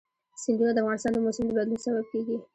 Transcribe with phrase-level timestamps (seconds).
[0.41, 2.37] سیندونه د افغانستان د موسم د بدلون سبب کېږي.